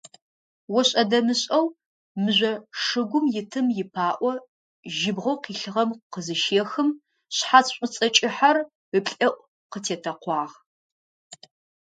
[0.77, 1.65] Ошӏэ-дэмышӏэу
[2.21, 2.53] мыжъо
[2.83, 4.31] шыгум итым ипаӏо
[4.97, 6.89] жьыбгъэу къилъыгъэм къызыщехым,
[7.35, 8.57] шъхьац шӏуцӏэ кӏыхьэр
[8.97, 9.41] ыплӏэӏу
[9.71, 10.55] къытетэкъуагъ.